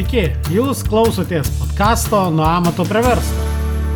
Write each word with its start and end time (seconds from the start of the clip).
Sveiki, 0.00 0.30
jūs 0.48 0.78
klausotės 0.88 1.50
podkasto 1.58 2.22
Nuo 2.32 2.46
amato 2.48 2.86
prie 2.88 3.02
verslo, 3.04 3.42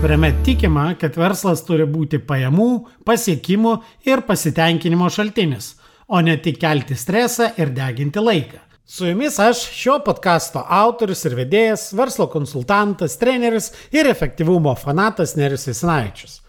kuriame 0.02 0.28
tikima, 0.44 0.82
kad 1.00 1.14
verslas 1.16 1.62
turi 1.64 1.86
būti 1.88 2.18
pajamų, 2.20 2.66
pasiekimų 3.08 3.72
ir 4.04 4.20
pasitenkinimo 4.28 5.08
šaltinis, 5.08 5.70
o 6.04 6.20
ne 6.20 6.36
tik 6.44 6.60
kelti 6.60 6.92
stresą 6.92 7.48
ir 7.56 7.72
deginti 7.72 8.20
laiką. 8.20 8.60
Su 8.84 9.08
jumis 9.08 9.40
aš, 9.40 9.64
šio 9.72 9.96
podkasto 10.04 10.60
autorius 10.82 11.24
ir 11.24 11.38
vedėjas, 11.40 11.86
verslo 11.96 12.28
konsultantas, 12.28 13.16
treneris 13.16 13.72
ir 13.88 14.12
efektyvumo 14.12 14.76
fanatas 14.76 15.38
Nerius 15.40 15.70
Visnaičius. 15.72 16.42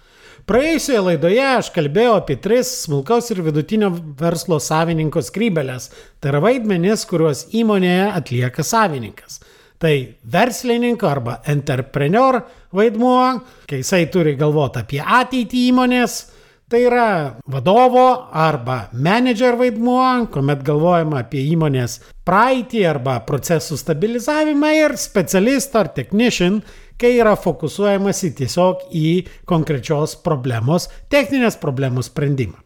Praėjusioje 0.45 0.99
laidoje 1.01 1.41
aš 1.41 1.71
kalbėjau 1.73 2.19
apie 2.19 2.35
tris 2.37 2.69
smulkaus 2.83 3.31
ir 3.33 3.39
vidutinio 3.41 3.87
verslo 4.19 4.59
savininko 4.61 5.23
skrybelės. 5.25 5.89
Tai 6.21 6.35
yra 6.35 6.41
vaidmenis, 6.43 7.07
kuriuos 7.09 7.47
įmonėje 7.57 8.11
atlieka 8.11 8.65
savininkas. 8.65 9.39
Tai 9.81 9.95
verslininko 10.35 11.09
arba 11.09 11.39
entrepreneur 11.49 12.43
vaidmuo, 12.77 13.41
kai 13.65 13.81
jisai 13.81 14.05
turi 14.13 14.35
galvoti 14.37 14.83
apie 14.83 15.01
ateitį 15.01 15.65
įmonės, 15.71 16.19
Tai 16.65 16.79
yra 16.81 17.35
vadovo 17.45 18.25
arba 18.33 18.87
manager 18.91 19.53
vaidmuo, 19.59 20.25
kuomet 20.33 20.63
galvojama 20.65 21.19
apie 21.21 21.43
įmonės 21.51 21.99
praeitį 22.25 22.81
arba 22.89 23.19
procesų 23.27 23.77
stabilizavimą 23.77 24.71
ir 24.73 24.95
specialistą 24.97 25.83
ar 25.83 25.91
technician, 25.93 26.63
kai 27.01 27.15
yra 27.19 27.35
fokusuojamasi 27.39 28.33
tiesiog 28.37 28.85
į 28.95 29.09
konkrečios 29.49 30.15
problemos, 30.25 30.89
techninės 31.11 31.57
problemos 31.61 32.11
sprendimą. 32.11 32.59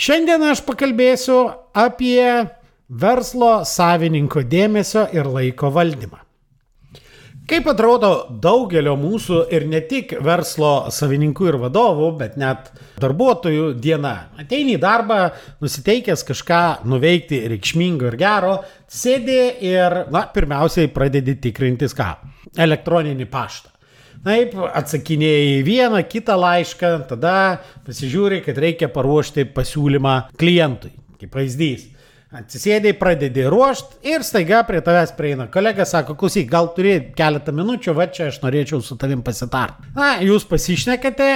Šiandien 0.00 0.42
aš 0.48 0.62
pakalbėsiu 0.64 1.38
apie 1.76 2.24
verslo 2.88 3.60
savininko 3.66 4.42
dėmesio 4.48 5.06
ir 5.14 5.28
laiko 5.28 5.70
valdymą. 5.74 6.20
Kaip 7.48 7.66
atrodo 7.70 8.10
daugelio 8.42 8.92
mūsų 9.00 9.40
ir 9.54 9.64
ne 9.70 9.80
tik 9.88 10.12
verslo 10.22 10.90
savininkų 10.92 11.48
ir 11.50 11.56
vadovų, 11.62 12.10
bet 12.20 12.36
net 12.38 12.68
darbuotojų 13.00 13.72
diena. 13.80 14.12
Ateini 14.38 14.76
į 14.76 14.82
darbą, 14.82 15.18
nusiteikęs 15.62 16.22
kažką 16.28 16.60
nuveikti 16.90 17.40
reikšmingo 17.50 18.10
ir 18.10 18.18
gero, 18.20 18.54
sėdi 18.86 19.40
ir, 19.66 20.02
na, 20.14 20.26
pirmiausiai 20.34 20.92
pradedi 20.94 21.38
tikrintis 21.48 21.96
ką? 21.96 22.12
Elektroninį 22.60 23.26
paštą. 23.32 23.72
Taip, 24.20 24.52
atsakinėjai 24.76 25.62
vieną, 25.64 26.02
kitą 26.04 26.36
laišką, 26.36 26.90
tada 27.08 27.36
pasižiūri, 27.86 28.42
kad 28.44 28.58
reikia 28.60 28.90
paruošti 28.92 29.46
pasiūlymą 29.56 30.16
klientui. 30.38 30.92
Kaip 31.16 31.32
pavyzdys 31.32 31.88
Atsisėdai, 32.30 32.92
pradedi 32.94 33.42
ruošti 33.50 34.12
ir 34.12 34.22
staiga 34.22 34.60
prie 34.62 34.78
tavęs 34.86 35.10
prieina 35.16 35.48
kolega, 35.50 35.82
sako, 35.82 36.14
klausyk, 36.14 36.44
gal 36.52 36.68
turi 36.76 36.92
keletą 37.18 37.50
minučių, 37.58 37.94
va 37.98 38.06
čia 38.06 38.28
aš 38.30 38.38
norėčiau 38.44 38.78
su 38.86 38.94
tavim 39.00 39.24
pasitarti. 39.26 39.90
Na, 39.96 40.12
jūs 40.22 40.46
pasišnekate, 40.46 41.26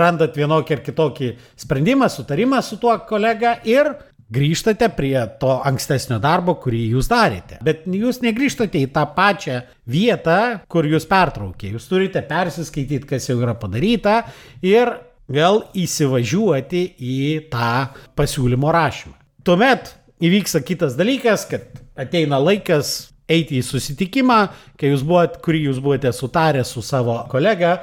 randat 0.00 0.38
vienokį 0.40 0.78
ar 0.78 0.82
kitokį 0.86 1.28
sprendimą, 1.60 2.08
sutarimą 2.08 2.62
su 2.64 2.80
tuo 2.80 2.96
kolega 3.10 3.58
ir 3.68 3.92
grįžtate 4.32 4.88
prie 4.96 5.18
to 5.42 5.58
ankstesnio 5.68 6.16
darbo, 6.24 6.56
kurį 6.62 6.86
jūs 6.94 7.12
darėte. 7.12 7.60
Bet 7.66 7.84
jūs 7.84 8.22
negrįžtate 8.24 8.80
į 8.80 8.88
tą 8.96 9.04
pačią 9.12 9.60
vietą, 9.92 10.40
kur 10.72 10.88
jūs 10.88 11.04
pertraukė. 11.10 11.74
Jūs 11.76 11.92
turite 11.92 12.24
persiskaityti, 12.24 13.12
kas 13.12 13.28
jau 13.28 13.42
yra 13.42 13.58
padaryta 13.60 14.22
ir 14.64 14.96
vėl 15.28 15.66
įsivažiuoti 15.76 16.84
į 16.96 17.22
tą 17.52 17.90
pasiūlymo 18.16 18.72
rašymą. 18.72 19.18
Tuomet 19.44 19.94
įvyksta 20.20 20.62
kitas 20.66 20.96
dalykas, 20.98 21.46
kad 21.50 21.66
ateina 21.98 22.40
laikas 22.40 23.10
eiti 23.30 23.60
į 23.60 23.64
susitikimą, 23.64 24.40
kai 24.78 24.92
jūs 24.92 25.04
buvot, 25.06 25.38
kurį 25.44 25.66
jūs 25.68 25.80
buvote 25.82 26.12
sutarę 26.14 26.64
su 26.66 26.82
savo 26.84 27.20
kolega, 27.30 27.78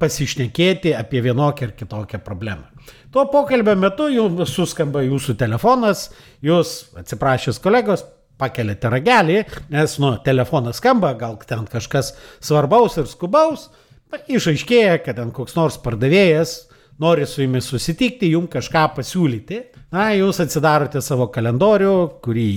pasišnekėti 0.00 0.94
apie 0.96 1.20
vienokią 1.24 1.68
ar 1.68 1.72
kitokią 1.76 2.20
problemą. 2.24 2.68
Tuo 3.12 3.26
pokalbio 3.32 3.74
metu 3.78 4.08
jums 4.12 4.52
suskamba 4.52 5.02
jūsų 5.04 5.36
telefonas, 5.40 6.10
jūs 6.44 6.92
atsiprašęs 7.00 7.60
kolegos, 7.64 8.04
pakeliate 8.36 8.90
ragelį, 8.92 9.40
nes, 9.72 9.96
nu, 10.02 10.12
telefonas 10.24 10.80
skamba, 10.82 11.14
gal 11.16 11.38
ten 11.48 11.64
kažkas 11.70 12.12
svarbaus 12.44 12.98
ir 13.00 13.08
skubaus, 13.08 13.70
išaiškėja, 14.28 14.98
kad 15.04 15.16
ten 15.20 15.32
koks 15.34 15.56
nors 15.56 15.78
pardavėjas 15.80 16.58
nori 17.02 17.26
su 17.26 17.42
jumis 17.42 17.68
susitikti, 17.70 18.30
jums 18.32 18.50
kažką 18.52 18.84
pasiūlyti. 18.96 19.60
Na, 19.94 20.08
jūs 20.16 20.40
atsidarote 20.42 21.00
savo 21.04 21.28
kalendorių, 21.32 21.94
kurį 22.24 22.50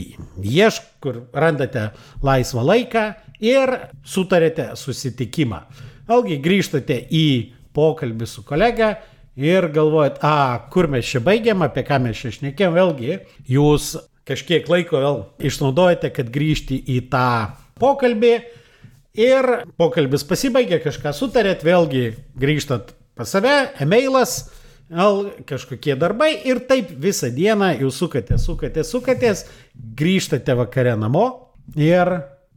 iešk, 0.43 0.89
kur 1.03 1.21
randate 1.35 1.89
laisvą 2.25 2.63
laiką 2.65 3.05
ir 3.45 3.75
sutarėte 4.07 4.71
susitikimą. 4.79 5.61
Vėlgi 6.09 6.39
grįžtate 6.43 6.97
į 7.13 7.25
pokalbį 7.75 8.27
su 8.27 8.43
kolega 8.47 8.95
ir 9.39 9.69
galvojat, 9.71 10.19
a, 10.25 10.67
kur 10.73 10.89
mes 10.91 11.07
čia 11.07 11.21
baigiam, 11.23 11.61
apie 11.63 11.85
ką 11.87 11.99
mes 12.03 12.19
čia 12.19 12.33
šnekėjom, 12.35 12.75
vėlgi 12.75 13.19
jūs 13.47 13.93
kažkiek 14.29 14.67
laiko 14.69 14.99
vėl 15.01 15.19
išnaudojate, 15.49 16.11
kad 16.13 16.31
grįžti 16.33 16.79
į 16.95 17.01
tą 17.13 17.29
pokalbį 17.79 18.33
ir 19.19 19.49
pokalbis 19.79 20.25
pasibaigė, 20.27 20.81
kažką 20.83 21.13
sutarėt, 21.15 21.63
vėlgi 21.65 22.11
grįžtat 22.39 22.93
pas 23.19 23.27
save, 23.35 23.53
emailas, 23.83 24.45
kažkokie 25.45 25.97
darbai 25.99 26.31
ir 26.47 26.63
taip 26.69 26.93
visą 27.03 27.27
dieną 27.35 27.73
jūs 27.83 27.99
sukatės, 27.99 28.45
sukatės, 28.47 28.89
sukatės, 28.95 29.45
grįžtate 29.75 30.55
vakare 30.57 30.95
namo 30.97 31.25
ir 31.75 32.09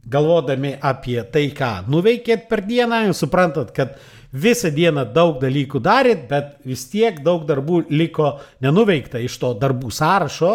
galvodami 0.09 0.73
apie 0.79 1.19
tai, 1.31 1.49
ką 1.55 1.83
nuveikėt 1.91 2.47
per 2.49 2.63
dieną, 2.67 3.03
jūs 3.09 3.21
suprantat, 3.25 3.75
kad 3.75 3.99
visą 4.33 4.71
dieną 4.73 5.05
daug 5.13 5.37
dalykų 5.43 5.83
darėt, 5.83 6.25
bet 6.31 6.55
vis 6.65 6.87
tiek 6.89 7.19
daug 7.23 7.45
darbų 7.47 7.83
liko 7.91 8.37
nenuveikta 8.63 9.21
iš 9.21 9.37
to 9.43 9.53
darbų 9.59 9.91
sąrašo. 9.93 10.53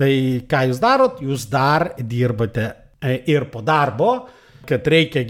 Tai 0.00 0.12
ką 0.48 0.66
jūs 0.70 0.80
darot? 0.82 1.20
Jūs 1.22 1.46
dar 1.52 1.92
dirbate 2.00 2.70
e, 2.98 3.20
ir 3.30 3.46
po 3.52 3.62
darbo, 3.62 4.14
kad 4.68 4.86
reikia 4.88 5.22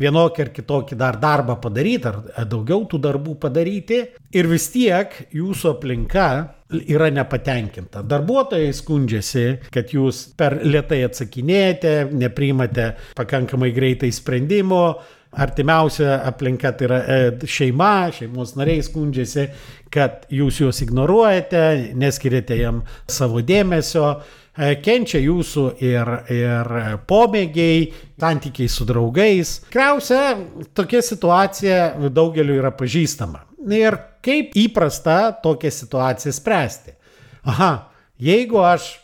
vienokį 0.00 0.44
ar 0.44 0.52
kitokį 0.54 0.98
dar 0.98 1.18
darbą 1.20 1.58
padaryti, 1.62 2.10
ar 2.10 2.46
daugiau 2.48 2.86
tų 2.88 3.00
darbų 3.08 3.38
padaryti. 3.42 4.04
Ir 4.36 4.48
vis 4.50 4.68
tiek 4.74 5.14
jūsų 5.34 5.74
aplinka 5.76 6.28
yra 6.68 7.08
nepatenkinta. 7.12 8.02
Darbuotojai 8.04 8.72
skundžiasi, 8.76 9.46
kad 9.72 9.94
jūs 9.94 10.26
per 10.38 10.58
lietai 10.64 11.00
atsakinėjate, 11.06 11.94
nepriimate 12.12 12.90
pakankamai 13.16 13.70
greitai 13.76 14.10
sprendimo, 14.12 14.82
artimiausia 15.32 16.22
aplinka 16.28 16.72
tai 16.76 16.88
yra 16.88 16.98
e, 16.98 17.18
šeima, 17.48 18.08
šeimos 18.16 18.54
nariai 18.58 18.84
skundžiasi, 18.84 19.46
kad 19.92 20.24
jūs 20.32 20.62
juos 20.62 20.82
ignoruojate, 20.84 21.94
neskiriate 21.96 22.60
jam 22.60 22.82
savo 23.08 23.42
dėmesio, 23.44 24.18
kenčia 24.82 25.20
jūsų 25.22 25.64
ir, 25.84 26.10
ir 26.34 26.70
pomėgiai, 27.08 27.88
santykiai 28.18 28.70
su 28.72 28.86
draugais. 28.88 29.58
Tikriausia, 29.68 30.22
tokia 30.74 31.02
situacija 31.04 32.10
daugeliu 32.10 32.58
yra 32.58 32.72
pažįstama. 32.74 33.44
Ir 33.74 33.98
kaip 34.24 34.56
įprasta 34.58 35.18
tokią 35.42 35.70
situaciją 35.74 36.34
spręsti? 36.34 36.96
Aha, 37.48 37.72
jeigu 38.18 38.62
aš 38.66 38.96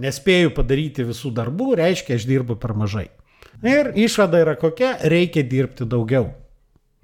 nespėju 0.00 0.54
padaryti 0.54 1.06
visų 1.06 1.32
darbų, 1.36 1.74
reiškia, 1.80 2.16
aš 2.16 2.26
dirbu 2.28 2.56
per 2.60 2.74
mažai. 2.78 3.08
Ir 3.66 3.92
išvada 3.98 4.40
yra 4.40 4.54
kokia, 4.56 4.94
reikia 5.10 5.44
dirbti 5.44 5.84
daugiau. 5.88 6.30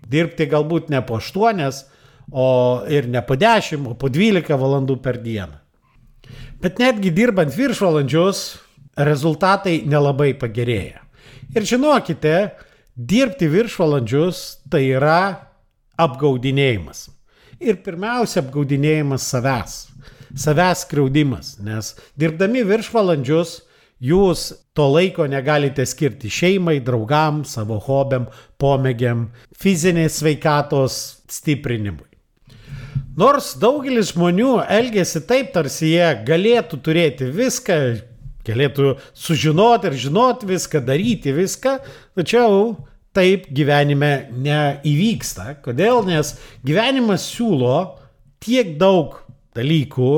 Dirbti 0.07 0.47
galbūt 0.49 0.89
ne 0.93 1.03
po 1.05 1.19
8, 1.21 1.83
o 2.33 2.49
ir 2.91 3.09
ne 3.11 3.23
po 3.27 3.37
10, 3.37 3.91
o 3.91 3.95
po 3.99 4.09
12 4.13 4.57
valandų 4.57 5.01
per 5.03 5.19
dieną. 5.23 5.66
Bet 6.63 6.79
netgi 6.81 7.11
dirbant 7.13 7.53
viršvalandžius, 7.53 8.45
rezultatai 8.97 9.83
nelabai 9.85 10.33
pagerėja. 10.41 11.03
Ir 11.53 11.67
žinokite, 11.69 12.37
dirbti 12.97 13.49
viršvalandžius 13.53 14.41
tai 14.73 14.87
yra 14.97 15.21
apgaudinėjimas. 16.01 17.07
Ir 17.61 17.79
pirmiausia, 17.85 18.43
apgaudinėjimas 18.43 19.29
savęs. 19.31 19.77
Savęs 20.37 20.83
skriaudimas, 20.85 21.55
nes 21.65 21.95
dirbdami 22.21 22.65
viršvalandžius 22.69 23.61
jūs 24.03 24.51
to 24.77 24.89
laiko 24.93 25.25
negalite 25.29 25.87
skirti 25.89 26.29
šeimai, 26.33 26.81
draugams, 26.85 27.55
savo 27.57 27.79
hobiam, 27.81 28.27
pomėgiam, 28.61 29.31
fizinės 29.57 30.21
sveikatos 30.21 30.99
stiprinimui. 31.33 32.16
Nors 33.17 33.55
daugelis 33.57 34.11
žmonių 34.13 34.59
elgesi 34.69 35.23
taip, 35.25 35.55
tarsi 35.55 35.95
jie 35.95 36.09
galėtų 36.27 36.81
turėti 36.85 37.31
viską, 37.33 37.79
galėtų 38.45 38.97
sužinoti 39.17 39.89
ir 39.89 39.99
žinoti 40.07 40.51
viską, 40.51 40.83
daryti 40.85 41.33
viską, 41.33 41.79
tačiau 42.19 42.75
taip 43.17 43.49
gyvenime 43.57 44.29
neįvyksta. 44.37 45.57
Kodėl? 45.65 46.03
Nes 46.05 46.35
gyvenimas 46.67 47.25
siūlo 47.33 47.79
tiek 48.45 48.77
daug 48.81 49.23
dalykų 49.57 50.13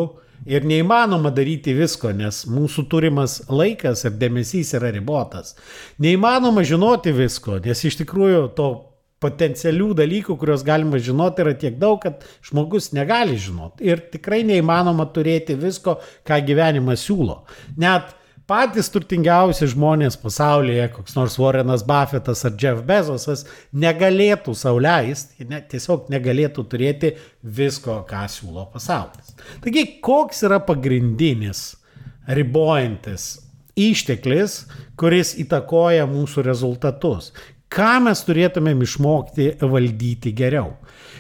Ir 0.48 0.64
neįmanoma 0.64 1.28
daryti 1.34 1.74
visko, 1.76 2.08
nes 2.16 2.44
mūsų 2.48 2.86
turimas 2.88 3.34
laikas 3.52 4.06
ir 4.08 4.14
dėmesys 4.16 4.70
yra 4.78 4.88
ribotas. 4.94 5.56
Neįmanoma 6.00 6.62
žinoti 6.64 7.12
visko, 7.12 7.58
nes 7.64 7.82
iš 7.84 7.98
tikrųjų 8.00 8.46
to 8.56 8.68
potencialių 9.22 9.92
dalykų, 9.98 10.36
kuriuos 10.38 10.62
galima 10.66 11.00
žinoti, 11.02 11.42
yra 11.44 11.54
tiek 11.58 11.78
daug, 11.80 11.98
kad 12.02 12.22
žmogus 12.46 12.92
negali 12.96 13.38
žinoti. 13.40 13.86
Ir 13.88 14.04
tikrai 14.12 14.44
neįmanoma 14.46 15.08
turėti 15.14 15.58
visko, 15.58 15.98
ką 16.28 16.38
gyvenimas 16.46 17.02
siūlo. 17.06 17.40
Net 17.80 18.14
patys 18.48 18.88
turtingiausi 18.92 19.68
žmonės 19.74 20.16
pasaulyje, 20.22 20.86
koks 20.94 21.16
nors 21.18 21.36
Warrenas 21.40 21.84
Buffettas 21.86 22.44
ar 22.48 22.54
Jeff 22.60 22.84
Bezosas, 22.88 23.44
negalėtų 23.76 24.54
sauliaisti, 24.56 25.48
ne, 25.50 25.60
tiesiog 25.68 26.08
negalėtų 26.14 26.64
turėti 26.72 27.12
visko, 27.42 28.00
ką 28.08 28.24
siūlo 28.32 28.68
pasaulis. 28.72 29.34
Taigi, 29.64 29.84
koks 30.04 30.46
yra 30.48 30.62
pagrindinis 30.64 31.66
ribojantis 32.38 33.28
išteklis, 33.78 34.62
kuris 34.98 35.36
įtakoja 35.44 36.08
mūsų 36.10 36.42
rezultatus? 36.48 37.32
Ką 37.72 37.94
mes 38.06 38.22
turėtumėm 38.24 38.84
išmokti 38.84 39.50
valdyti 39.60 40.32
geriau? 40.36 40.76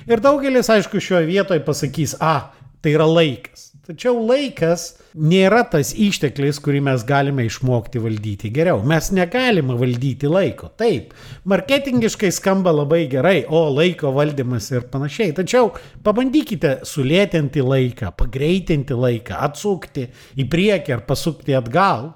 Ir 0.08 0.22
daugelis, 0.24 0.70
aišku, 0.72 1.00
šioje 1.02 1.28
vietoje 1.28 1.60
pasakys, 1.66 2.16
a, 2.24 2.50
tai 2.80 2.94
yra 2.96 3.08
laikas. 3.08 3.68
Tačiau 3.88 4.18
laikas 4.20 4.82
nėra 5.16 5.62
tas 5.72 5.94
išteklis, 5.96 6.58
kurį 6.60 6.82
mes 6.90 7.04
galime 7.08 7.46
išmokti 7.48 8.02
valdyti 8.04 8.50
geriau. 8.52 8.82
Mes 8.84 9.06
negalime 9.16 9.78
valdyti 9.80 10.28
laiko. 10.28 10.68
Taip, 10.76 11.14
marketingiškai 11.48 12.28
skamba 12.36 12.74
labai 12.76 13.06
gerai, 13.08 13.46
o 13.48 13.62
laiko 13.72 14.12
valdymas 14.12 14.68
ir 14.74 14.84
panašiai. 14.92 15.32
Tačiau 15.38 15.70
pabandykite 16.04 16.82
sulėtinti 16.84 17.64
laiką, 17.64 18.12
pagreitinti 18.20 18.92
laiką, 18.92 19.40
atsukti 19.48 20.04
į 20.36 20.48
priekį 20.52 20.98
ar 20.98 21.06
pasukti 21.08 21.56
atgal. 21.56 22.10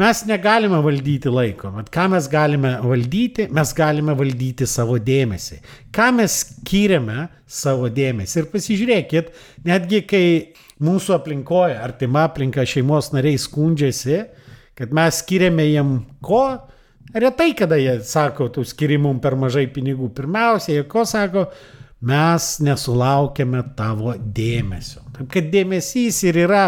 Mes 0.00 0.22
negalime 0.24 0.78
valdyti 0.80 1.28
laiko, 1.28 1.68
bet 1.76 1.90
ką 1.92 2.06
mes 2.14 2.24
galime 2.32 2.70
valdyti? 2.80 3.44
Mes 3.52 3.72
galime 3.76 4.14
valdyti 4.16 4.64
savo 4.64 4.94
dėmesį. 4.96 5.58
Ką 5.92 6.06
mes 6.16 6.36
skiriame 6.40 7.26
savo 7.44 7.90
dėmesį? 7.92 8.38
Ir 8.40 8.46
pasižiūrėkit, 8.54 9.28
netgi 9.66 10.00
kai 10.08 10.22
mūsų 10.80 11.18
aplinkoje, 11.18 11.76
artima 11.84 12.24
aplinka 12.30 12.64
šeimos 12.64 13.10
nariai 13.12 13.36
skundžiasi, 13.42 14.22
kad 14.78 14.94
mes 14.96 15.20
skiriame 15.20 15.66
jiem 15.68 15.92
ko, 16.24 16.46
retai 17.12 17.50
kada 17.58 17.76
jie 17.76 17.98
sako, 18.06 18.48
tu 18.54 18.64
skiri 18.64 18.96
mum 18.96 19.20
per 19.20 19.36
mažai 19.36 19.66
pinigų. 19.74 20.08
Pirmiausia, 20.16 20.78
jie 20.78 20.86
ko 20.88 21.04
sako, 21.04 21.44
mes 22.00 22.48
nesulaukiame 22.64 23.66
tavo 23.76 24.16
dėmesio. 24.16 25.04
Taip 25.18 25.28
kad 25.36 25.52
dėmesys 25.52 26.22
ir 26.30 26.40
yra 26.46 26.64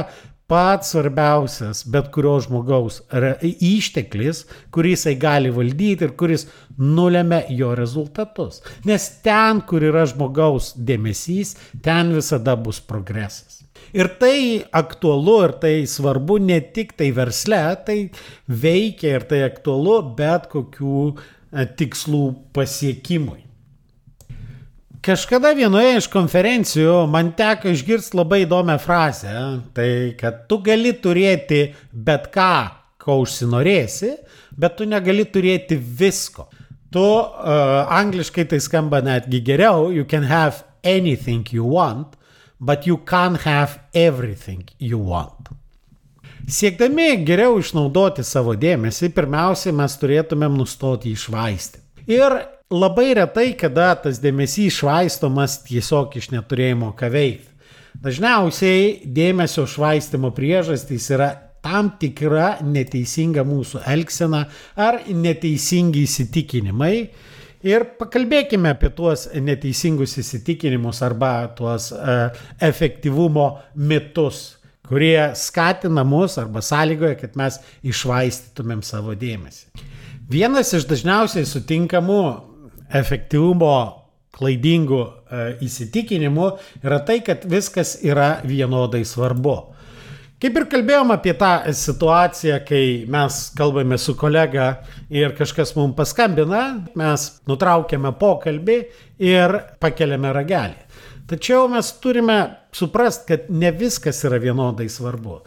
pats 0.50 0.92
svarbiausias 0.92 1.82
bet 1.88 2.10
kurio 2.14 2.34
žmogaus 2.44 3.00
išteklis, 3.42 4.44
kurį 4.74 4.94
jisai 4.96 5.14
gali 5.20 5.52
valdyti 5.54 6.08
ir 6.08 6.14
kuris 6.18 6.46
nulėmė 6.78 7.44
jo 7.56 7.72
rezultatus. 7.78 8.62
Nes 8.88 9.08
ten, 9.24 9.62
kur 9.68 9.84
yra 9.84 10.04
žmogaus 10.10 10.72
dėmesys, 10.76 11.56
ten 11.84 12.14
visada 12.16 12.56
bus 12.56 12.80
progresas. 12.80 13.62
Ir 13.92 14.08
tai 14.20 14.64
aktualu 14.72 15.36
ir 15.44 15.52
tai 15.60 15.74
svarbu 15.88 16.38
ne 16.40 16.58
tik 16.74 16.94
tai 16.96 17.10
versle, 17.12 17.62
tai 17.86 17.98
veikia 18.48 19.18
ir 19.18 19.26
tai 19.28 19.42
aktualu 19.44 19.98
bet 20.16 20.48
kokių 20.52 21.00
e, 21.12 21.66
tikslų 21.76 22.22
pasiekimui. 22.56 23.42
Kažkada 25.02 25.50
vienoje 25.58 25.96
iš 25.98 26.06
konferencijų 26.12 27.08
man 27.10 27.32
teko 27.34 27.72
išgirsti 27.72 28.14
labai 28.14 28.44
įdomią 28.44 28.76
frazę, 28.78 29.32
tai 29.74 30.12
kad 30.14 30.44
tu 30.46 30.60
gali 30.62 30.92
turėti 30.94 31.72
bet 31.90 32.28
ką, 32.30 32.52
ko 33.02 33.16
užsinorėsi, 33.24 34.12
bet 34.54 34.76
tu 34.78 34.86
negali 34.86 35.24
turėti 35.26 35.74
visko. 35.74 36.46
Tu 36.94 37.02
uh, 37.02 37.82
angliškai 37.98 38.44
tai 38.52 38.62
skamba 38.62 39.02
netgi 39.02 39.42
geriau, 39.42 39.90
you 39.90 40.06
can 40.06 40.22
have 40.22 40.62
anything 40.84 41.42
you 41.50 41.66
want, 41.66 42.14
but 42.60 42.86
you 42.86 43.00
can't 43.02 43.42
have 43.42 43.80
everything 43.94 44.62
you 44.78 45.02
want. 45.02 45.50
Siekdami 46.46 47.24
geriau 47.26 47.58
išnaudoti 47.58 48.22
savo 48.22 48.54
dėmesį, 48.54 49.10
pirmiausia, 49.18 49.74
mes 49.74 49.98
turėtumėm 49.98 50.62
nustoti 50.62 51.10
išvaisti. 51.16 51.82
Ir 52.06 52.38
labai 52.72 53.12
retai, 53.18 53.52
kada 53.58 53.92
tas 54.00 54.20
dėmesys 54.22 54.80
švaistomas 54.80 55.60
tiesiog 55.66 56.16
iš 56.16 56.30
neturėjimo 56.32 56.92
ką 56.96 57.10
veikti. 57.12 57.48
Dažniausiai 58.02 59.02
dėmesio 59.04 59.66
švaistimo 59.68 60.32
priežastys 60.34 61.10
yra 61.12 61.28
tam 61.62 61.92
tikra 62.00 62.56
neteisinga 62.64 63.44
mūsų 63.46 63.84
elgsena 63.92 64.46
ar 64.80 65.02
neteisingi 65.06 66.02
įsitikinimai. 66.08 66.96
Ir 67.62 67.84
pakalbėkime 68.00 68.72
apie 68.74 68.90
tuos 68.96 69.28
neteisingus 69.38 70.16
įsitikinimus 70.18 70.98
arba 71.06 71.52
tuos 71.54 71.92
uh, 71.94 72.32
efektyvumo 72.58 73.52
mitus, 73.78 74.56
kurie 74.88 75.30
skatina 75.38 76.02
mus 76.02 76.40
arba 76.42 76.64
sąlygoja, 76.64 77.20
kad 77.20 77.38
mes 77.38 77.60
išvaistytumėm 77.86 78.82
savo 78.82 79.14
dėmesį. 79.14 79.84
Vienas 80.32 80.72
iš 80.74 80.88
dažniausiai 80.90 81.46
sutinkamų 81.46 82.24
efektyvumo 82.92 83.76
klaidingų 84.32 85.02
e, 85.02 85.44
įsitikinimų 85.66 86.48
yra 86.84 87.02
tai, 87.06 87.20
kad 87.24 87.44
viskas 87.48 87.98
yra 88.04 88.38
vienodai 88.48 89.04
svarbu. 89.08 89.56
Kaip 90.42 90.56
ir 90.58 90.64
kalbėjom 90.66 91.12
apie 91.14 91.36
tą 91.38 91.52
situaciją, 91.78 92.56
kai 92.66 93.04
mes 93.06 93.36
kalbame 93.54 93.94
su 94.00 94.16
kolega 94.18 94.72
ir 95.12 95.36
kažkas 95.38 95.76
mums 95.76 95.94
paskambina, 95.94 96.62
mes 96.98 97.28
nutraukiame 97.46 98.10
pokalbį 98.18 98.78
ir 99.22 99.54
pakeliame 99.78 100.32
ragelį. 100.34 100.80
Tačiau 101.30 101.68
mes 101.70 101.92
turime 102.02 102.40
suprasti, 102.74 103.28
kad 103.28 103.46
ne 103.54 103.70
viskas 103.70 104.18
yra 104.26 104.42
vienodai 104.42 104.88
svarbu. 104.90 105.38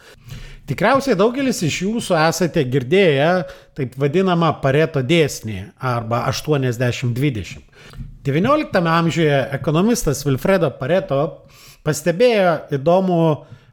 Tikriausiai 0.65 1.13
daugelis 1.13 1.59
iš 1.61 1.75
jūsų 1.83 2.15
esate 2.17 2.63
girdėję 2.65 3.29
taip 3.77 3.93
vadinamą 4.01 4.49
pareto 4.63 5.03
dėsnį 5.05 5.59
arba 5.77 6.23
80-20. 6.31 7.61
XIX 8.25 8.89
amžiuje 8.89 9.41
ekonomistas 9.53 10.23
Wilfredo 10.25 10.71
Pareto 10.79 11.19
pastebėjo 11.85 12.55
įdomų 12.79 13.19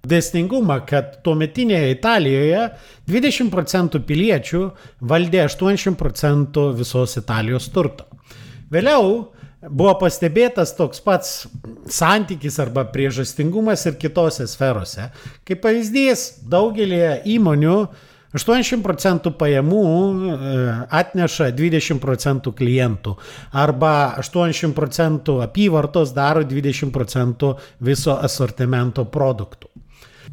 dėsningumą, 0.04 0.82
kad 0.84 1.22
tuometinėje 1.24 1.94
Italijoje 1.94 2.66
20 3.08 3.48
procentų 3.54 4.02
piliečių 4.10 4.62
valdė 5.08 5.46
80 5.46 5.96
procentų 5.96 6.66
visos 6.76 7.16
Italijos 7.16 7.70
turto. 7.72 8.04
Vėliau 8.72 9.32
buvo 9.70 9.94
pastebėtas 10.00 10.74
toks 10.78 11.02
pats 11.04 11.34
santykis 11.90 12.58
arba 12.62 12.84
priežastingumas 12.90 13.86
ir 13.86 13.98
kitose 14.00 14.46
sferose. 14.50 15.10
Kaip 15.46 15.62
pavyzdys, 15.62 16.42
daugelį 16.50 17.02
įmonių 17.36 17.76
80 18.32 18.80
procentų 18.80 19.34
pajamų 19.36 19.82
e, 19.84 20.36
atneša 21.02 21.50
20 21.52 22.00
procentų 22.00 22.54
klientų 22.56 23.16
arba 23.52 24.14
80 24.22 24.72
procentų 24.76 25.42
apyvartos 25.44 26.14
daro 26.16 26.44
20 26.48 26.90
procentų 26.94 27.54
viso 27.84 28.16
asortimento 28.16 29.04
produktų. 29.04 29.68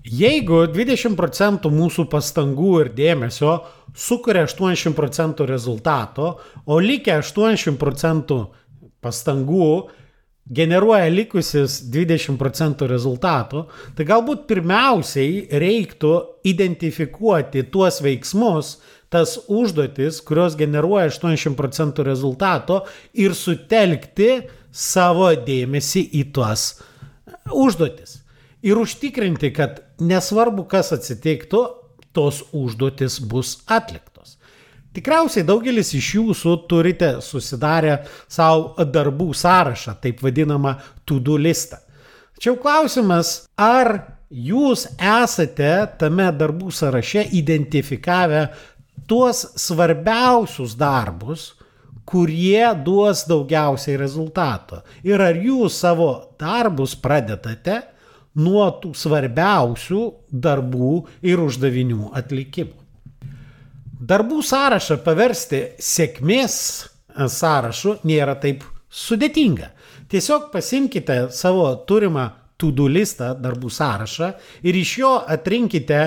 Jeigu 0.10 0.64
20 0.72 1.18
procentų 1.20 1.74
mūsų 1.76 2.06
pastangų 2.10 2.72
ir 2.86 2.94
dėmesio 2.96 3.58
sukuria 3.92 4.46
80 4.48 4.96
procentų 4.96 5.50
rezultato, 5.50 6.38
o 6.66 6.80
likę 6.80 7.20
80 7.20 7.76
procentų 7.78 8.40
pastangų 9.04 9.72
generuoja 10.50 11.10
likusis 11.14 11.80
20 11.94 12.38
procentų 12.42 12.88
rezultatų, 12.90 13.66
tai 13.98 14.06
galbūt 14.10 14.48
pirmiausiai 14.50 15.46
reiktų 15.62 16.14
identifikuoti 16.50 17.68
tuos 17.74 18.02
veiksmus, 18.02 18.78
tas 19.14 19.38
užduotis, 19.50 20.22
kurios 20.26 20.58
generuoja 20.58 21.10
80 21.10 21.58
procentų 21.58 22.06
rezultato 22.06 22.84
ir 23.14 23.38
sutelkti 23.38 24.32
savo 24.72 25.32
dėmesį 25.34 26.06
į 26.20 26.26
tuos 26.34 26.72
užduotis. 27.50 28.20
Ir 28.66 28.78
užtikrinti, 28.82 29.54
kad 29.56 29.80
nesvarbu, 30.04 30.66
kas 30.70 30.92
atsitiktų, 30.98 31.64
tos 32.14 32.44
užduotis 32.54 33.20
bus 33.22 33.60
atliktos. 33.70 34.09
Tikriausiai 34.96 35.46
daugelis 35.46 35.92
iš 35.94 36.14
jūsų 36.18 36.56
turite 36.70 37.12
susidarę 37.22 38.00
savo 38.26 38.86
darbų 38.90 39.30
sąrašą, 39.38 39.94
taip 40.02 40.24
vadinamą 40.26 40.74
to-do 41.06 41.38
listą. 41.38 41.78
Tačiau 42.40 42.56
klausimas, 42.58 43.44
ar 43.54 43.92
jūs 44.30 44.88
esate 44.98 45.70
tame 46.02 46.32
darbų 46.34 46.72
sąraše 46.74 47.28
identifikavę 47.38 48.48
tuos 49.10 49.44
svarbiausius 49.62 50.74
darbus, 50.80 51.52
kurie 52.10 52.66
duos 52.86 53.28
daugiausiai 53.30 53.98
rezultato. 54.02 54.82
Ir 55.06 55.22
ar 55.22 55.38
jūs 55.38 55.78
savo 55.84 56.10
darbus 56.42 56.96
pradedate 56.98 57.82
nuo 58.42 58.66
tų 58.82 58.96
svarbiausių 58.98 60.04
darbų 60.32 60.94
ir 61.30 61.46
uždavinių 61.46 62.14
atlikimo. 62.18 62.79
Darbų 64.00 64.40
sąrašą 64.48 64.96
paversti 65.04 65.58
sėkmės 65.84 66.54
sąrašu 67.28 67.98
nėra 68.08 68.38
taip 68.40 68.64
sudėtinga. 68.88 69.74
Tiesiog 70.10 70.46
pasimkite 70.54 71.26
savo 71.36 71.66
turimą 71.84 72.30
to-do 72.60 72.88
listą, 72.88 73.34
darbų 73.36 73.68
sąrašą 73.68 74.32
ir 74.64 74.80
iš 74.80 74.94
jo 75.02 75.12
atrinkite 75.36 76.00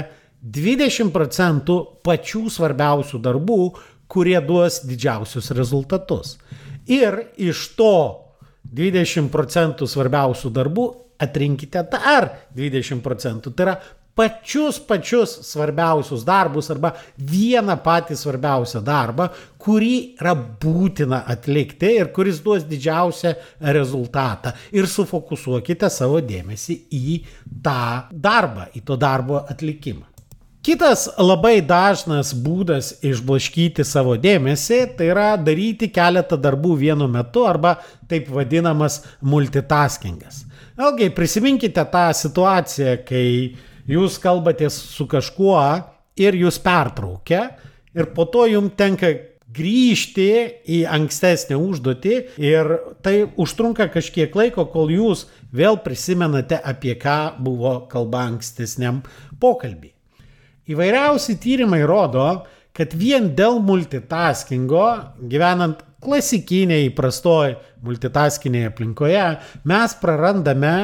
20 0.42 1.12
procentų 1.12 1.76
pačių 2.02 2.46
svarbiausių 2.50 3.20
darbų, 3.28 3.60
kurie 4.08 4.40
duos 4.40 4.80
didžiausius 4.88 5.52
rezultatus. 5.52 6.38
Ir 6.88 7.28
iš 7.36 7.74
to 7.76 7.94
20 8.72 9.28
procentų 9.28 9.84
svarbiausių 9.84 10.48
darbų 10.48 10.88
atrinkite 11.22 11.84
dar 11.92 12.30
20 12.56 13.04
procentų. 13.04 13.52
Tai 13.52 13.68
yra 13.68 13.76
pačius 14.14 14.78
pačius 14.86 15.38
svarbiausius 15.46 16.24
darbus 16.24 16.70
arba 16.74 16.92
vieną 17.16 17.78
patį 17.84 18.16
svarbiausią 18.18 18.82
darbą, 18.84 19.28
kurį 19.62 19.96
yra 20.20 20.34
būtina 20.36 21.22
atlikti 21.32 21.94
ir 22.00 22.12
kuris 22.12 22.42
duos 22.44 22.66
didžiausią 22.68 23.34
rezultatą. 23.76 24.52
Ir 24.76 24.88
sufokusuokite 24.90 25.90
savo 25.90 26.20
dėmesį 26.20 26.78
į 26.92 27.18
tą 27.64 28.08
darbą, 28.12 28.68
į 28.76 28.84
to 28.86 28.98
darbo 29.00 29.42
atlikimą. 29.48 30.08
Kitas 30.62 31.08
labai 31.18 31.56
dažnas 31.66 32.28
būdas 32.38 32.92
išblaškyti 33.02 33.82
savo 33.82 34.12
dėmesį 34.14 34.76
tai 34.94 35.08
yra 35.10 35.32
daryti 35.34 35.88
keletą 35.90 36.36
darbų 36.38 36.76
vienu 36.84 37.08
metu 37.10 37.42
arba 37.48 37.72
taip 38.06 38.28
vadinamas 38.30 39.00
multitaskingas. 39.26 40.44
Vėlgi 40.78 41.10
prisiminkite 41.16 41.82
tą 41.90 42.04
situaciją, 42.14 42.94
kai 43.08 43.26
jūs 43.88 44.18
kalbatės 44.22 44.76
su 44.94 45.08
kažkuo 45.10 45.58
ir 46.20 46.38
jūs 46.38 46.58
pertraukia 46.62 47.44
ir 47.94 48.10
po 48.16 48.26
to 48.30 48.46
jums 48.50 48.76
tenka 48.78 49.12
grįžti 49.52 50.28
į 50.72 50.78
ankstesnę 50.88 51.58
užduotį 51.60 52.14
ir 52.40 52.70
tai 53.04 53.14
užtrunka 53.36 53.90
kažkiek 53.92 54.32
laiko, 54.36 54.64
kol 54.72 54.88
jūs 54.92 55.26
vėl 55.52 55.76
prisimenate, 55.84 56.56
apie 56.56 56.94
ką 57.00 57.34
buvo 57.42 57.82
kalba 57.92 58.24
ankstesniam 58.30 59.02
pokalbį. 59.42 59.92
Įvairiausi 60.72 61.36
tyrimai 61.42 61.82
rodo, 61.84 62.46
kad 62.72 62.94
vien 62.96 63.32
dėl 63.36 63.58
multitaskingo, 63.60 64.86
gyvenant 65.28 65.82
klasikinėje 66.02 66.88
įprastoje 66.88 67.58
multitaskinėje 67.84 68.70
aplinkoje, 68.72 69.26
mes 69.68 69.96
prarandame 70.00 70.76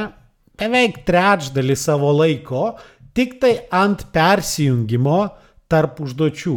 beveik 0.58 1.02
trečdalį 1.06 1.76
savo 1.78 2.10
laiko 2.16 2.72
tik 3.16 3.38
tai 3.42 3.54
ant 3.74 4.04
persijungimo 4.14 5.20
tarp 5.70 6.00
užduočių. 6.04 6.56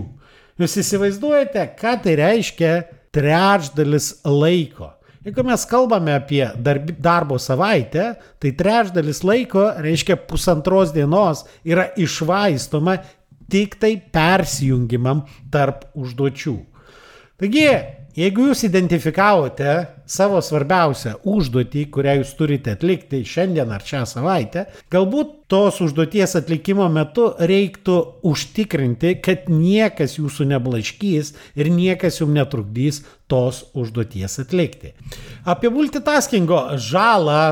Jūs 0.62 0.78
įsivaizduojate, 0.84 1.64
ką 1.80 1.96
tai 2.04 2.18
reiškia 2.20 2.74
trečdalis 3.14 4.14
laiko. 4.28 4.92
Jeigu 5.22 5.44
mes 5.46 5.64
kalbame 5.70 6.16
apie 6.18 6.42
darbi, 6.58 6.96
darbo 6.98 7.38
savaitę, 7.38 8.16
tai 8.42 8.52
trečdalis 8.58 9.22
laiko 9.26 9.68
reiškia 9.82 10.18
pusantros 10.30 10.94
dienos 10.96 11.44
yra 11.66 11.92
išvaistoma 11.98 12.98
tik 13.52 13.76
tai 13.82 13.96
persijungimam 14.02 15.26
tarp 15.54 15.90
užduočių. 15.94 16.56
Taigi, 17.42 17.68
jeigu 18.18 18.48
jūs 18.50 18.66
identifikavote 18.66 19.76
savo 20.12 20.42
svarbiausią 20.44 21.18
užduotį, 21.28 21.86
kurią 21.94 22.18
jūs 22.20 22.34
turite 22.40 22.76
atlikti 22.76 23.24
šiandien 23.28 23.72
ar 23.72 23.86
šią 23.88 24.04
savaitę, 24.10 24.66
galbūt 24.92 25.38
tos 25.52 25.82
užduoties 25.84 26.38
atlikimo 26.40 26.88
metu 26.92 27.30
reiktų 27.40 27.98
užtikrinti, 28.28 29.18
kad 29.24 29.50
niekas 29.52 30.16
jūsų 30.20 30.48
neblaškys 30.54 31.34
ir 31.60 31.72
niekas 31.72 32.22
jums 32.22 32.38
netrukdys 32.38 33.02
tos 33.32 33.66
užduoties 33.76 34.40
atlikti. 34.44 34.94
Apie 35.48 35.72
multitaskingo 35.72 36.62
žalą 36.80 37.44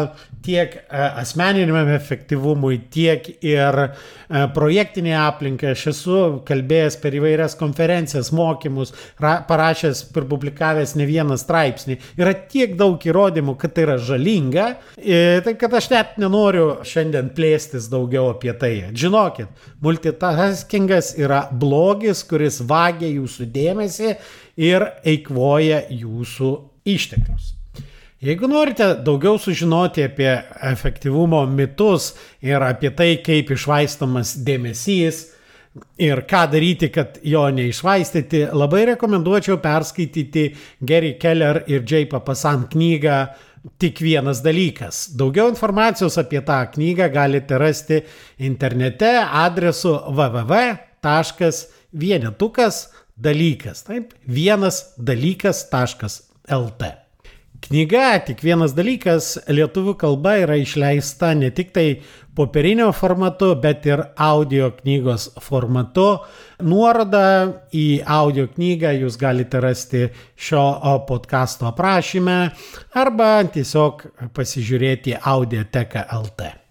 tiek 0.43 0.75
e, 0.75 0.81
asmeniniam 1.21 1.87
efektyvumui, 1.93 2.79
tiek 2.91 3.27
ir 3.43 3.79
e, 3.83 3.89
projektinė 4.55 5.15
aplinka. 5.19 5.73
Aš 5.75 5.85
esu 5.93 6.19
kalbėjęs 6.47 6.99
per 7.03 7.15
įvairias 7.19 7.57
konferencijas, 7.59 8.31
mokymus, 8.35 8.93
parašęs 9.19 10.05
ir 10.09 10.27
publikavęs 10.31 10.95
ne 10.99 11.07
vieną 11.09 11.39
straipsnį. 11.39 11.99
Yra 12.19 12.35
tiek 12.51 12.73
daug 12.79 13.01
įrodymų, 13.05 13.55
kad 13.59 13.73
tai 13.75 13.85
yra 13.85 13.97
žalinga, 14.01 14.65
tai 15.45 15.53
kad 15.59 15.75
aš 15.79 15.89
net 15.93 16.17
nenoriu 16.21 16.79
šiandien 16.87 17.31
plėstis 17.35 17.87
daugiau 17.91 18.31
apie 18.33 18.53
tai. 18.59 18.73
Žinokit, 18.93 19.51
multitaskingas 19.85 21.13
yra 21.21 21.45
blogis, 21.51 22.25
kuris 22.27 22.59
vagia 22.65 23.11
jūsų 23.13 23.47
dėmesį 23.53 24.11
ir 24.65 24.89
eikvoja 25.07 25.85
jūsų 25.93 26.51
išteklius. 26.89 27.55
Jeigu 28.19 28.49
norite 28.51 28.83
daugiau 28.99 29.37
sužinoti 29.39 30.03
apie 30.03 30.31
efektyvumo 30.67 31.45
mitus 31.47 32.11
ir 32.43 32.59
apie 32.65 32.91
tai, 32.91 33.13
kaip 33.23 33.53
išvaistomas 33.55 34.33
dėmesys, 34.43 35.21
ir 36.01 36.23
ką 36.29 36.51
daryti, 36.51 36.89
kad 36.93 37.19
jo 37.23 37.49
neišvaistyti, 37.53 38.45
labai 38.57 38.85
rekomenduočiau 38.93 39.57
perskaityti 39.61 40.55
Gary 40.81 41.13
Keller 41.21 41.63
ir 41.67 41.83
Jay 41.87 42.05
Papasan 42.09 42.67
knygą 42.71 43.27
Tik 43.79 43.99
vienas 43.99 44.39
dalykas. 44.43 45.09
Daugiau 45.19 45.49
informacijos 45.51 46.17
apie 46.21 46.41
tą 46.47 46.59
knygą 46.73 47.09
galite 47.11 47.57
rasti 47.59 47.97
internete 48.39 49.19
adresu 49.19 49.99
www.vienetukas 50.15 52.89
dalykas. 53.17 53.83
Taip, 53.83 54.13
vienas 54.23 54.93
dalykas.lt. 54.97 56.83
Knyga 57.59 58.21
tik 58.23 58.39
vienas 58.45 58.71
dalykas 58.73 59.33
lietuvių 59.51 59.93
kalba 59.99 60.37
yra 60.45 60.55
išleista 60.61 61.33
ne 61.35 61.49
tik 61.51 61.73
tai 61.75 61.87
popierinio 62.37 62.87
formatu, 62.95 63.49
bet 63.59 63.83
ir 63.89 64.03
audio 64.15 64.69
knygos 64.77 65.27
formatu. 65.43 66.07
Nuorodą 66.63 67.25
į 67.75 67.87
audio 68.19 68.47
knygą 68.53 68.93
jūs 69.01 69.19
galite 69.19 69.59
rasti 69.63 70.05
šio 70.39 70.63
podkasto 71.09 71.67
aprašyme 71.73 72.39
arba 73.03 73.29
tiesiog 73.51 74.07
pasižiūrėti 74.35 75.19
audioteką 75.19 76.07
LT. 76.21 76.68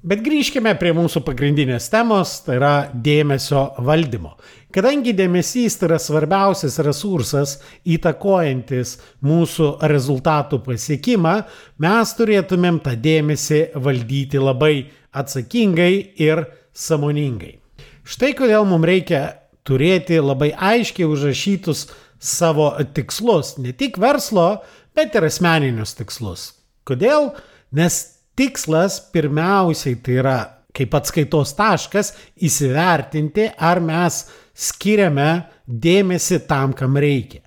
Bet 0.00 0.22
grįžkime 0.24 0.70
prie 0.80 0.94
mūsų 0.96 1.20
pagrindinės 1.26 1.90
temos, 1.92 2.38
tai 2.46 2.54
yra 2.56 2.74
dėmesio 2.88 3.66
valdymo. 3.84 4.30
Kadangi 4.72 5.12
dėmesys 5.12 5.74
tai 5.76 5.90
yra 5.90 5.98
svarbiausias 6.00 6.78
resursas 6.80 7.58
įtakojantis 7.84 8.94
mūsų 9.20 9.66
rezultatų 9.92 10.62
pasiekimą, 10.64 11.34
mes 11.84 12.12
turėtumėm 12.16 12.78
tą 12.80 12.94
dėmesį 12.96 13.58
valdyti 13.76 14.40
labai 14.40 14.86
atsakingai 15.12 15.92
ir 16.24 16.46
samoningai. 16.72 17.58
Štai 18.00 18.30
kodėl 18.38 18.64
mums 18.70 18.88
reikia 18.88 19.20
turėti 19.68 20.16
labai 20.24 20.54
aiškiai 20.56 21.10
užrašytus 21.12 21.90
savo 22.16 22.70
tikslus, 22.96 23.58
ne 23.60 23.76
tik 23.76 24.00
verslo, 24.00 24.62
bet 24.96 25.12
ir 25.12 25.28
asmeninius 25.28 25.92
tikslus. 26.00 26.54
Kodėl? 26.88 27.34
Nes 27.76 28.00
tikslas 28.40 28.96
pirmiausiai 29.12 30.00
tai 30.00 30.16
yra 30.22 30.38
kaip 30.76 30.94
atskaitos 30.96 31.52
taškas 31.58 32.12
įsivertinti, 32.46 33.50
ar 33.58 33.82
mes 33.84 34.22
skiriame 34.54 35.30
dėmesį 35.66 36.40
tam, 36.48 36.72
kam 36.76 36.96
reikia. 37.00 37.42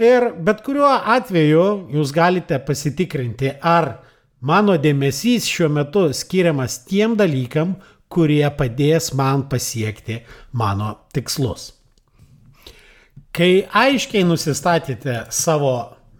Ir 0.00 0.30
bet 0.40 0.62
kuriuo 0.64 0.92
atveju 1.14 1.64
jūs 1.92 2.12
galite 2.16 2.60
pasitikrinti, 2.64 3.52
ar 3.60 3.98
mano 4.40 4.78
dėmesys 4.80 5.48
šiuo 5.50 5.68
metu 5.72 6.06
skiriamas 6.16 6.78
tiem 6.88 7.16
dalykam, 7.18 7.74
kurie 8.10 8.46
padės 8.56 9.12
man 9.14 9.44
pasiekti 9.50 10.22
mano 10.56 10.94
tikslus. 11.14 11.72
Kai 13.30 13.66
aiškiai 13.82 14.24
nusistatėte 14.26 15.26
savo 15.30 15.74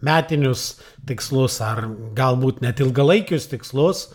metinius 0.06 0.74
tikslus 1.06 1.60
ar 1.64 1.84
galbūt 2.16 2.60
net 2.64 2.80
ilgalaikius 2.82 3.48
tikslus, 3.52 4.08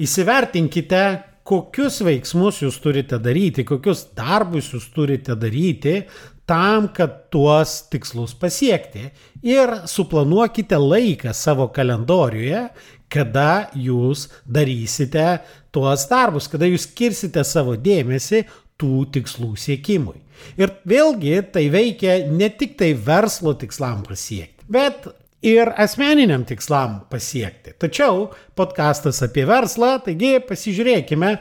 įsivertinkite, 0.00 1.02
kokius 1.48 2.00
veiksmus 2.06 2.62
jūs 2.62 2.78
turite 2.82 3.18
daryti, 3.22 3.64
kokius 3.66 4.06
darbus 4.16 4.70
jūs 4.74 4.86
turite 4.94 5.34
daryti 5.38 6.02
tam, 6.46 6.88
kad 6.94 7.30
tuos 7.32 7.82
tikslus 7.90 8.34
pasiekti. 8.38 9.08
Ir 9.46 9.82
suplanuokite 9.90 10.78
laiką 10.78 11.34
savo 11.34 11.68
kalendoriuje, 11.74 12.66
kada 13.12 13.68
jūs 13.76 14.28
darysite 14.48 15.42
tuos 15.74 16.06
darbus, 16.10 16.48
kada 16.50 16.68
jūs 16.68 16.86
skirsite 16.88 17.44
savo 17.46 17.76
dėmesį 17.76 18.44
tų 18.80 19.06
tikslų 19.14 19.54
siekimui. 19.60 20.18
Ir 20.58 20.72
vėlgi 20.88 21.36
tai 21.54 21.66
veikia 21.70 22.22
ne 22.30 22.48
tik 22.50 22.74
tai 22.80 22.92
verslo 22.98 23.54
tikslam 23.58 24.02
pasiekti, 24.06 24.66
bet 24.72 25.06
ir 25.42 25.72
asmeniniam 25.76 26.44
tikslam 26.46 27.02
pasiekti. 27.10 27.74
Tačiau 27.78 28.28
podkastas 28.58 29.20
apie 29.26 29.44
verslą, 29.48 29.96
taigi 30.04 30.36
pasižiūrėkime, 30.46 31.34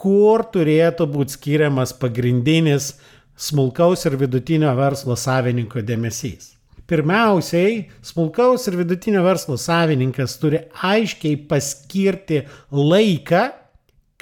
kur 0.00 0.46
turėtų 0.52 1.06
būti 1.12 1.36
skiriamas 1.36 1.92
pagrindinis 2.00 2.94
smulkaus 3.38 4.06
ir 4.08 4.16
vidutinio 4.20 4.72
verslo 4.78 5.16
savininko 5.18 5.84
dėmesys. 5.84 6.56
Pirmiausiai, 6.88 7.86
smulkaus 8.04 8.66
ir 8.68 8.76
vidutinio 8.80 9.22
verslo 9.24 9.56
savininkas 9.60 10.34
turi 10.42 10.64
aiškiai 10.84 11.38
paskirti 11.48 12.42
laiką, 12.74 13.46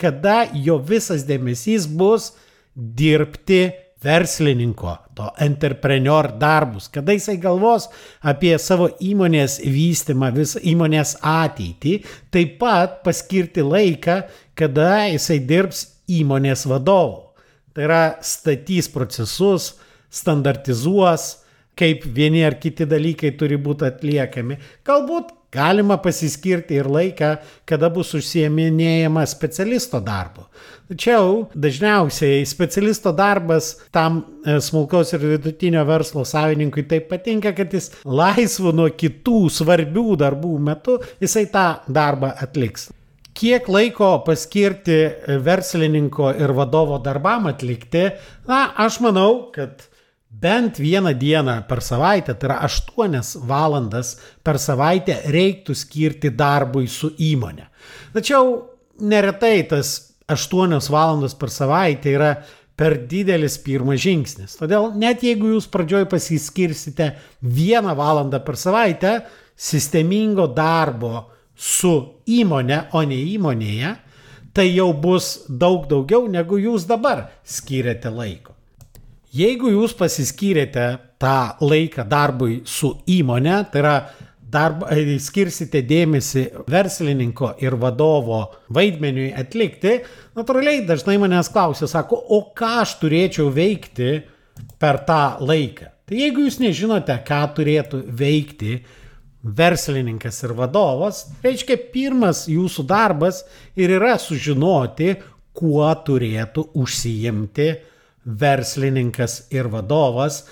kada 0.01 0.43
jo 0.55 0.77
visas 0.79 1.25
dėmesys 1.29 1.89
bus 1.89 2.33
dirbti 2.75 3.71
verslininko, 4.05 4.95
to 5.15 5.29
entrepreneur 5.45 6.31
darbus, 6.41 6.89
kada 6.89 7.13
jisai 7.13 7.37
galvos 7.41 7.89
apie 8.25 8.55
savo 8.59 8.89
įmonės 9.05 9.59
vystimą, 9.61 10.31
visą 10.37 10.63
įmonės 10.73 11.19
ateitį, 11.21 11.99
taip 12.33 12.57
pat 12.63 13.01
paskirti 13.05 13.65
laiką, 13.65 14.23
kada 14.57 15.07
jisai 15.11 15.41
dirbs 15.45 15.85
įmonės 16.11 16.65
vadovu. 16.71 17.27
Tai 17.77 17.85
yra 17.87 18.05
statys 18.25 18.89
procesus, 18.91 19.75
standartizuos, 20.11 21.37
kaip 21.79 22.05
vieni 22.05 22.43
ar 22.45 22.57
kiti 22.61 22.89
dalykai 22.89 23.35
turi 23.39 23.61
būti 23.61 23.87
atliekami. 23.87 24.59
Galbūt 24.87 25.31
galima 25.53 25.97
pasiskirti 26.03 26.79
ir 26.79 26.89
laiką, 26.91 27.35
kada 27.69 27.91
bus 27.93 28.13
užsieminėjama 28.19 29.25
specialisto 29.29 30.01
darbo. 30.05 30.47
Tačiau 30.91 31.45
dažniausiai 31.55 32.43
specialisto 32.51 33.13
darbas 33.15 33.77
tam 33.95 34.23
e, 34.43 34.57
smulkaus 34.59 35.13
ir 35.15 35.27
vidutinio 35.37 35.85
verslo 35.87 36.25
savininkui 36.27 36.87
taip 36.91 37.07
patinka, 37.13 37.53
kad 37.55 37.71
jis 37.75 37.93
laisvu 38.05 38.73
nuo 38.75 38.89
kitų 38.91 39.45
svarbių 39.55 40.17
darbų 40.19 40.57
metu 40.71 40.99
jisai 41.23 41.47
tą 41.53 41.67
darbą 41.87 42.33
atliks. 42.43 42.89
Kiek 43.41 43.69
laiko 43.71 44.17
paskirti 44.27 44.99
verslininko 45.47 46.33
ir 46.43 46.51
vadovo 46.59 46.99
darbam 46.99 47.47
atlikti, 47.49 48.09
na, 48.51 48.65
aš 48.75 48.99
manau, 49.05 49.31
kad 49.55 49.87
bent 50.41 50.79
vieną 50.81 51.13
dieną 51.15 51.63
per 51.69 51.83
savaitę, 51.85 52.35
tai 52.35 52.49
yra 52.49 52.61
8 52.67 53.21
valandas 53.47 54.15
per 54.43 54.59
savaitę 54.59 55.21
reiktų 55.33 55.77
skirti 55.77 56.31
darbui 56.33 56.89
su 56.89 57.13
įmonė. 57.19 57.67
Tačiau 58.15 58.55
neretai 59.01 59.67
tas 59.69 59.93
8 60.31 60.81
valandos 60.91 61.35
per 61.35 61.51
savaitę 61.51 62.15
yra 62.17 62.33
per 62.81 62.97
didelis 63.05 63.59
pirmas 63.61 64.01
žingsnis. 64.01 64.57
Todėl 64.57 64.95
net 64.97 65.25
jeigu 65.27 65.53
jūs 65.53 65.69
pradžioj 65.69 66.07
pasiskirsite 66.09 67.11
vieną 67.45 67.93
valandą 67.99 68.41
per 68.45 68.57
savaitę 68.57 69.19
sistemingo 69.61 70.47
darbo 70.49 71.27
su 71.61 71.93
įmonė, 72.25 72.87
o 72.97 73.03
ne 73.05 73.19
įmonėje, 73.35 73.91
tai 74.57 74.71
jau 74.71 74.89
bus 74.97 75.45
daug 75.49 75.85
daugiau 75.91 76.25
negu 76.33 76.57
jūs 76.57 76.89
dabar 76.89 77.27
skiriate 77.45 78.09
laiko. 78.09 78.50
Jeigu 79.31 79.71
jūs 79.71 79.93
pasiskyrėte 79.95 80.85
tą 81.23 81.55
laiką 81.63 82.03
darbui 82.11 82.65
su 82.67 82.97
įmonė, 83.07 83.61
tai 83.71 83.83
yra 83.85 83.95
darb, 84.51 84.83
e, 84.91 85.19
skirsite 85.23 85.85
dėmesį 85.87 86.43
verslininko 86.71 87.53
ir 87.63 87.77
vadovo 87.79 88.41
vaidmeniui 88.75 89.29
atlikti, 89.39 90.01
natūraliai 90.35 90.83
dažnai 90.89 91.15
manęs 91.23 91.51
klausia, 91.53 91.87
sako, 91.87 92.19
o 92.19 92.41
ką 92.59 92.73
aš 92.81 92.97
turėčiau 93.05 93.53
veikti 93.55 94.17
per 94.83 95.05
tą 95.07 95.39
laiką. 95.47 95.93
Tai 96.11 96.19
jeigu 96.19 96.49
jūs 96.49 96.59
nežinote, 96.59 97.15
ką 97.23 97.45
turėtų 97.55 98.01
veikti 98.11 98.81
verslininkas 99.47 100.43
ir 100.43 100.57
vadovas, 100.59 101.23
reiškia, 101.45 101.79
pirmas 101.95 102.49
jūsų 102.51 102.83
darbas 102.91 103.45
ir 103.79 103.95
yra 103.95 104.17
sužinoti, 104.19 105.15
kuo 105.55 105.87
turėtų 106.03 106.67
užsijimti 106.83 107.71
verslininkas 108.25 109.47
ir 109.55 109.71
vadovas, 109.73 110.45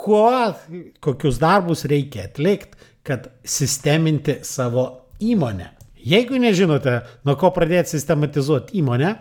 kuo, 0.00 0.54
kokius 1.00 1.40
darbus 1.42 1.84
reikia 1.84 2.28
atlikti, 2.28 2.78
kad 3.02 3.30
sisteminti 3.44 4.40
savo 4.44 4.86
įmonę. 5.20 5.70
Jeigu 6.00 6.38
nežinote, 6.40 7.00
nuo 7.24 7.36
ko 7.40 7.50
pradėti 7.52 7.96
sistematizuoti 7.96 8.78
įmonę, 8.80 9.14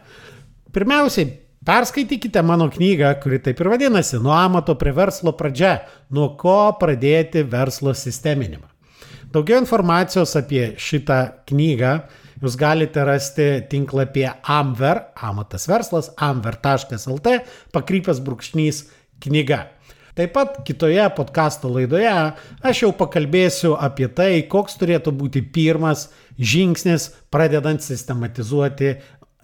pirmiausiai 0.75 1.31
perskaitykite 1.65 2.43
mano 2.45 2.69
knygą, 2.71 3.13
kuri 3.23 3.39
taip 3.43 3.59
ir 3.59 3.71
vadinasi, 3.73 4.19
nuo 4.23 4.35
amato 4.35 4.75
prie 4.79 4.93
verslo 4.95 5.33
pradžia, 5.35 5.79
nuo 6.15 6.31
ko 6.39 6.59
pradėti 6.79 7.43
verslo 7.47 7.95
sisteminimą. 7.95 8.67
Daugiau 9.33 9.59
informacijos 9.61 10.33
apie 10.39 10.73
šitą 10.81 11.19
knygą 11.49 11.99
jūs 12.43 12.55
galite 12.59 13.03
rasti 13.07 13.49
tinklapyje 13.71 14.31
Amver, 14.43 15.03
amatas 15.15 15.67
verslas, 15.69 16.11
amver.lt, 16.15 17.35
pakrypęs 17.75 18.23
brūkšnys 18.25 18.85
knyga. 19.25 19.65
Taip 20.19 20.33
pat 20.35 20.57
kitoje 20.67 21.05
podkasto 21.15 21.69
laidoje 21.71 22.09
aš 22.65 22.81
jau 22.83 22.89
pakalbėsiu 22.97 23.75
apie 23.79 24.09
tai, 24.11 24.41
koks 24.51 24.75
turėtų 24.81 25.13
būti 25.15 25.45
pirmas 25.55 26.09
žingsnis 26.39 27.11
pradedant 27.31 27.83
sistematizuoti 27.83 28.97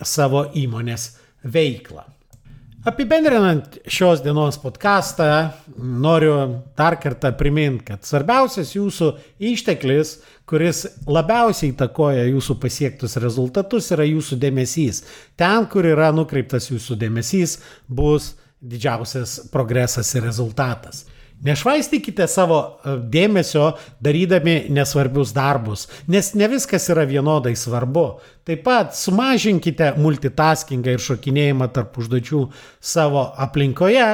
savo 0.03 0.49
įmonės 0.51 1.13
veiklą. 1.43 2.14
Apibendrinant 2.85 3.79
šios 3.89 4.19
dienos 4.21 4.59
podcastą, 4.61 5.23
noriu 5.77 6.35
dar 6.77 6.99
kartą 7.01 7.31
priminti, 7.33 7.81
kad 7.87 8.05
svarbiausias 8.05 8.75
jūsų 8.75 9.07
išteklis, 9.41 10.11
kuris 10.45 10.83
labiausiai 11.09 11.71
įtakoja 11.71 12.27
jūsų 12.27 12.59
pasiektus 12.61 13.17
rezultatus, 13.23 13.89
yra 13.95 14.05
jūsų 14.05 14.37
dėmesys. 14.43 15.01
Ten, 15.33 15.65
kur 15.65 15.89
yra 15.89 16.11
nukreiptas 16.13 16.69
jūsų 16.69 16.99
dėmesys, 17.01 17.57
bus 17.89 18.35
didžiausias 18.61 19.39
progresas 19.49 20.13
ir 20.13 20.27
rezultatas. 20.29 21.07
Nešvaistykite 21.43 22.27
savo 22.31 22.57
e, 22.63 22.95
dėmesio 23.11 23.73
darydami 24.03 24.69
nesvarbius 24.73 25.33
darbus, 25.35 25.85
nes 26.07 26.31
ne 26.33 26.47
viskas 26.49 26.87
yra 26.93 27.03
vienodai 27.09 27.55
svarbu. 27.59 28.05
Taip 28.47 28.63
pat 28.63 28.95
sumažinkite 28.95 29.91
multitaskingą 29.99 30.95
ir 30.95 31.03
šokinėjimą 31.03 31.67
tarp 31.75 31.99
užduočių 31.99 32.41
savo 32.79 33.27
aplinkoje. 33.45 34.07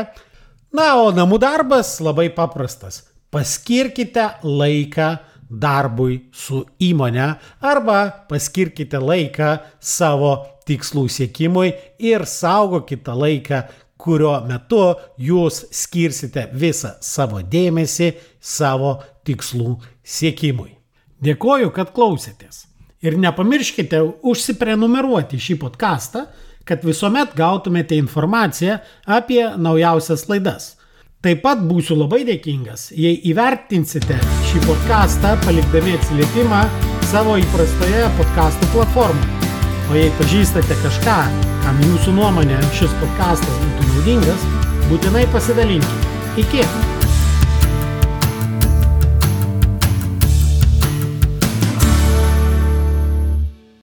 Na, 0.72 0.88
o 1.04 1.12
namų 1.14 1.38
darbas 1.44 2.00
labai 2.02 2.30
paprastas. 2.34 3.04
Paskirkite 3.32 4.26
laiką 4.44 5.14
darbui 5.52 6.18
su 6.32 6.64
įmonė 6.80 7.28
arba 7.68 8.00
paskirkite 8.30 9.00
laiką 9.04 9.58
savo 9.84 10.34
tikslų 10.68 11.08
siekimui 11.12 11.74
ir 12.00 12.26
saugokite 12.30 13.14
laiką 13.18 13.64
kurio 14.02 14.34
metu 14.48 14.82
jūs 15.22 15.66
skirsite 15.76 16.48
visą 16.54 16.96
savo 17.06 17.42
dėmesį 17.46 18.12
savo 18.42 18.98
tikslų 19.28 19.78
siekimui. 20.04 20.74
Dėkoju, 21.22 21.70
kad 21.76 21.94
klausėtės. 21.94 22.66
Ir 23.02 23.18
nepamirškite 23.22 24.02
užsiprenumeruoti 24.30 25.40
šį 25.42 25.58
podcastą, 25.62 26.28
kad 26.66 26.86
visuomet 26.86 27.34
gautumėte 27.38 27.98
informaciją 27.98 28.78
apie 29.06 29.42
naujausias 29.58 30.28
laidas. 30.30 30.76
Taip 31.22 31.44
pat 31.44 31.60
būsiu 31.66 31.98
labai 32.00 32.24
dėkingas, 32.26 32.88
jei 32.98 33.20
įvertinsite 33.30 34.18
šį 34.50 34.64
podcastą 34.66 35.36
palikdami 35.46 35.94
atsiliepimą 36.00 36.64
savo 37.12 37.38
įprastoje 37.42 38.10
podcastų 38.18 38.74
platformoje. 38.74 39.41
O 39.92 39.96
jei 40.00 40.08
pažįstate 40.16 40.76
kažką, 40.86 41.16
kam 41.66 41.82
jūsų 41.84 42.14
nuomonė 42.16 42.62
šis 42.78 42.94
podcastas 43.02 43.58
būtų 43.60 43.90
naudingas, 43.90 44.48
būtinai 44.88 45.26
pasidalinkite. 45.36 46.16
Iki! 46.40 47.01